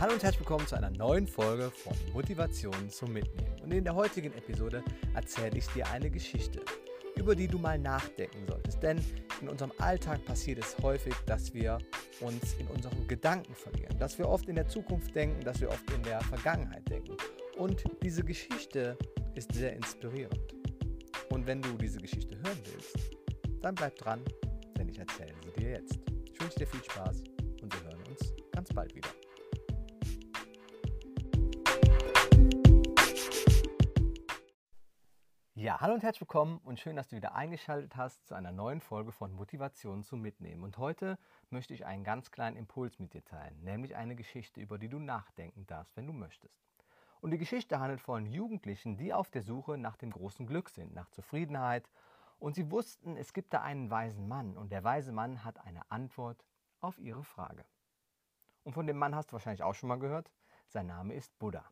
[0.00, 3.54] Hallo und herzlich willkommen zu einer neuen Folge von Motivation zum Mitnehmen.
[3.62, 4.82] Und in der heutigen Episode
[5.14, 6.62] erzähle ich dir eine Geschichte,
[7.14, 8.82] über die du mal nachdenken solltest.
[8.82, 9.00] Denn
[9.40, 11.78] in unserem Alltag passiert es häufig, dass wir
[12.20, 15.88] uns in unseren Gedanken verlieren, dass wir oft in der Zukunft denken, dass wir oft
[15.92, 17.16] in der Vergangenheit denken.
[17.56, 18.98] Und diese Geschichte
[19.36, 20.56] ist sehr inspirierend.
[21.30, 22.98] Und wenn du diese Geschichte hören willst,
[23.62, 24.24] dann bleib dran,
[24.76, 26.00] denn ich erzähle sie dir jetzt.
[26.32, 27.22] Ich wünsche dir viel Spaß
[27.62, 29.08] und wir hören uns ganz bald wieder.
[35.64, 38.82] Ja, hallo und herzlich willkommen und schön, dass du wieder eingeschaltet hast zu einer neuen
[38.82, 40.62] Folge von Motivation zum Mitnehmen.
[40.62, 41.18] Und heute
[41.48, 44.98] möchte ich einen ganz kleinen Impuls mit dir teilen, nämlich eine Geschichte, über die du
[44.98, 46.60] nachdenken darfst, wenn du möchtest.
[47.22, 50.92] Und die Geschichte handelt von Jugendlichen, die auf der Suche nach dem großen Glück sind,
[50.92, 51.88] nach Zufriedenheit.
[52.38, 55.90] Und sie wussten, es gibt da einen weisen Mann und der weise Mann hat eine
[55.90, 56.44] Antwort
[56.80, 57.64] auf ihre Frage.
[58.64, 60.30] Und von dem Mann hast du wahrscheinlich auch schon mal gehört.
[60.66, 61.64] Sein Name ist Buddha.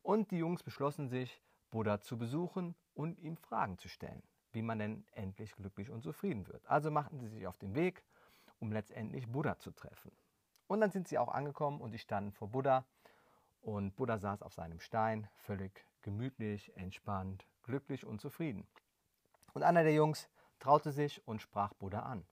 [0.00, 4.78] Und die Jungs beschlossen sich, Buddha zu besuchen und ihm Fragen zu stellen, wie man
[4.78, 6.66] denn endlich glücklich und zufrieden wird.
[6.66, 8.04] Also machten sie sich auf den Weg,
[8.58, 10.12] um letztendlich Buddha zu treffen.
[10.66, 12.84] Und dann sind sie auch angekommen und sie standen vor Buddha
[13.60, 18.66] und Buddha saß auf seinem Stein, völlig gemütlich, entspannt, glücklich und zufrieden.
[19.52, 22.26] Und einer der Jungs traute sich und sprach Buddha an.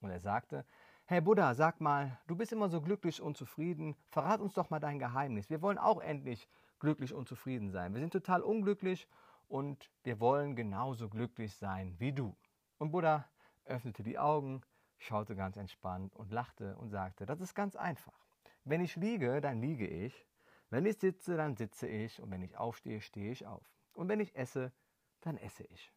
[0.00, 0.64] Und er sagte,
[1.06, 4.78] Hey Buddha, sag mal, du bist immer so glücklich und zufrieden, verrat uns doch mal
[4.78, 5.48] dein Geheimnis.
[5.48, 6.48] Wir wollen auch endlich
[6.78, 7.92] glücklich und zufrieden sein.
[7.94, 9.08] Wir sind total unglücklich
[9.48, 12.36] und wir wollen genauso glücklich sein wie du.
[12.78, 13.28] Und Buddha
[13.64, 14.62] öffnete die Augen,
[14.98, 18.26] schaute ganz entspannt und lachte und sagte, das ist ganz einfach.
[18.64, 20.26] Wenn ich liege, dann liege ich.
[20.70, 22.20] Wenn ich sitze, dann sitze ich.
[22.20, 23.66] Und wenn ich aufstehe, stehe ich auf.
[23.94, 24.72] Und wenn ich esse,
[25.20, 25.92] dann esse ich.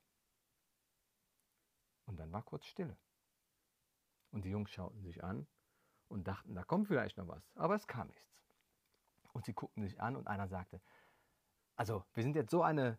[2.05, 2.97] Und dann war kurz Stille.
[4.31, 5.45] Und die Jungs schauten sich an
[6.07, 7.51] und dachten, da kommt vielleicht noch was.
[7.55, 8.40] Aber es kam nichts.
[9.33, 10.81] Und sie guckten sich an und einer sagte,
[11.75, 12.97] also wir sind jetzt so, eine,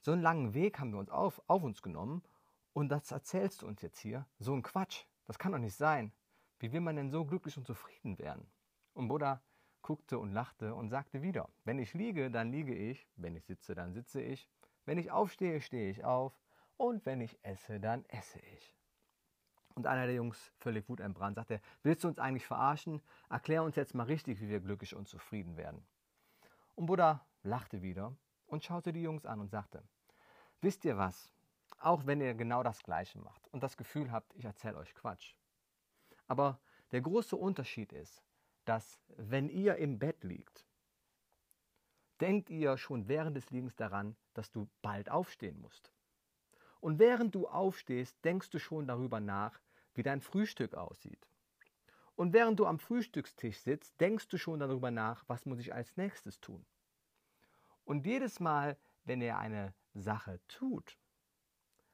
[0.00, 2.22] so einen langen Weg haben wir uns auf, auf uns genommen
[2.72, 4.26] und das erzählst du uns jetzt hier.
[4.38, 6.12] So ein Quatsch, das kann doch nicht sein.
[6.58, 8.50] Wie will man denn so glücklich und zufrieden werden?
[8.94, 9.40] Und Buddha
[9.82, 13.74] guckte und lachte und sagte wieder, wenn ich liege, dann liege ich, wenn ich sitze,
[13.74, 14.48] dann sitze ich,
[14.84, 16.38] wenn ich aufstehe, stehe ich auf
[16.76, 18.77] und wenn ich esse, dann esse ich.
[19.78, 23.00] Und einer der Jungs, völlig wutentbrannt, sagte, willst du uns eigentlich verarschen?
[23.30, 25.86] Erklär uns jetzt mal richtig, wie wir glücklich und zufrieden werden.
[26.74, 28.12] Und Buddha lachte wieder
[28.48, 29.84] und schaute die Jungs an und sagte,
[30.62, 31.32] wisst ihr was?
[31.78, 35.36] Auch wenn ihr genau das Gleiche macht und das Gefühl habt, ich erzähle euch Quatsch.
[36.26, 36.58] Aber
[36.90, 38.24] der große Unterschied ist,
[38.64, 40.66] dass wenn ihr im Bett liegt,
[42.20, 45.92] denkt ihr schon während des Liegens daran, dass du bald aufstehen musst.
[46.80, 49.60] Und während du aufstehst, denkst du schon darüber nach,
[49.98, 51.28] wie dein Frühstück aussieht.
[52.14, 55.96] Und während du am Frühstückstisch sitzt, denkst du schon darüber nach, was muss ich als
[55.96, 56.64] nächstes tun.
[57.84, 60.98] Und jedes Mal, wenn ihr eine Sache tut,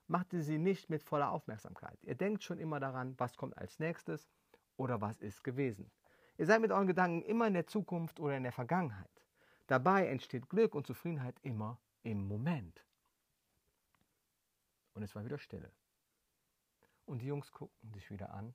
[0.06, 1.98] macht ihr sie nicht mit voller Aufmerksamkeit.
[2.03, 4.28] Ihr denkt schon immer daran, was kommt als nächstes
[4.76, 5.91] oder was ist gewesen.
[6.36, 9.10] Ihr seid mit euren Gedanken immer in der Zukunft oder in der Vergangenheit.
[9.66, 12.84] Dabei entsteht Glück und Zufriedenheit immer im Moment.
[14.94, 15.71] Und es war wieder Stille.
[17.06, 18.54] Und die Jungs guckten sich wieder an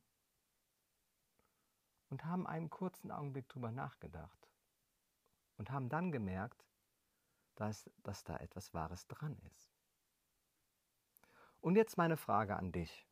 [2.09, 4.49] und haben einen kurzen Augenblick drüber nachgedacht
[5.57, 6.65] und haben dann gemerkt,
[7.55, 9.69] dass, dass da etwas Wahres dran ist.
[11.61, 13.05] Und jetzt meine Frage an dich.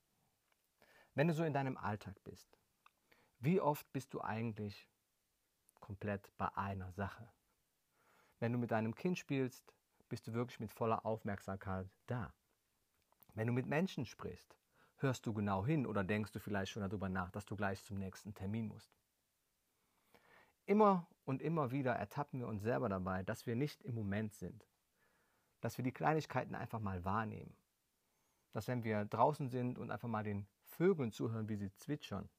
[1.14, 2.58] Wenn du so in deinem Alltag bist,
[3.40, 4.90] wie oft bist du eigentlich
[5.80, 7.32] komplett bei einer Sache?
[8.40, 9.74] Wenn du mit deinem Kind spielst,
[10.10, 12.34] bist du wirklich mit voller Aufmerksamkeit da.
[13.34, 14.56] Wenn du mit Menschen sprichst,
[14.98, 17.98] hörst du genau hin oder denkst du vielleicht schon darüber nach, dass du gleich zum
[17.98, 18.92] nächsten Termin musst.
[20.66, 24.68] Immer und immer wieder ertappen wir uns selber dabei, dass wir nicht im Moment sind,
[25.62, 27.56] dass wir die Kleinigkeiten einfach mal wahrnehmen,
[28.52, 32.30] dass wenn wir draußen sind und einfach mal den Vögeln zuhören, wie sie zwitschern,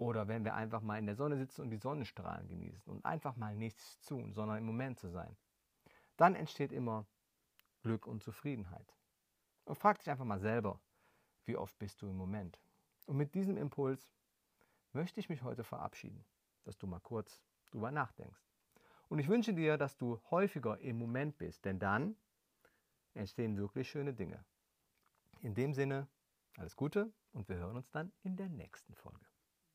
[0.00, 3.36] oder wenn wir einfach mal in der Sonne sitzen und die Sonnenstrahlen genießen und einfach
[3.36, 5.36] mal nichts tun, sondern im Moment zu sein,
[6.16, 7.06] dann entsteht immer
[7.82, 8.96] Glück und Zufriedenheit.
[9.64, 10.80] Und frag dich einfach mal selber,
[11.44, 12.58] wie oft bist du im Moment?
[13.06, 14.12] Und mit diesem Impuls
[14.92, 16.24] möchte ich mich heute verabschieden,
[16.64, 18.40] dass du mal kurz drüber nachdenkst.
[19.08, 22.16] Und ich wünsche dir, dass du häufiger im Moment bist, denn dann
[23.14, 24.44] entstehen wirklich schöne Dinge.
[25.42, 26.06] In dem Sinne,
[26.56, 29.26] alles Gute und wir hören uns dann in der nächsten Folge.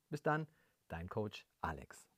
[0.10, 0.48] Bis dann,
[0.88, 2.15] dein Coach Alex.